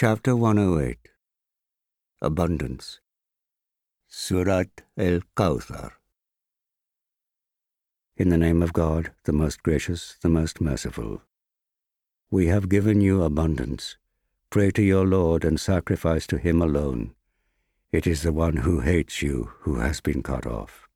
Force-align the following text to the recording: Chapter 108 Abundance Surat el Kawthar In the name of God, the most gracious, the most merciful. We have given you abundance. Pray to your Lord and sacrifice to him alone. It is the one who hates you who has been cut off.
Chapter 0.00 0.36
108 0.36 1.08
Abundance 2.22 3.00
Surat 4.06 4.82
el 4.96 5.22
Kawthar 5.36 5.94
In 8.16 8.28
the 8.28 8.38
name 8.38 8.62
of 8.62 8.72
God, 8.72 9.10
the 9.24 9.32
most 9.32 9.64
gracious, 9.64 10.14
the 10.22 10.28
most 10.28 10.60
merciful. 10.60 11.22
We 12.30 12.46
have 12.46 12.68
given 12.68 13.00
you 13.00 13.24
abundance. 13.24 13.96
Pray 14.50 14.70
to 14.70 14.82
your 14.82 15.04
Lord 15.04 15.44
and 15.44 15.58
sacrifice 15.58 16.28
to 16.28 16.38
him 16.38 16.62
alone. 16.62 17.16
It 17.90 18.06
is 18.06 18.22
the 18.22 18.32
one 18.32 18.58
who 18.58 18.82
hates 18.82 19.20
you 19.20 19.50
who 19.62 19.80
has 19.80 20.00
been 20.00 20.22
cut 20.22 20.46
off. 20.46 20.87